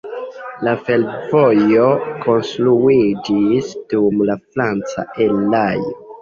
La 0.67 0.71
fervojo 0.85 1.83
konstruiĝis 2.23 3.69
dum 3.93 4.25
la 4.31 4.39
franca 4.57 5.07
erao. 5.29 5.95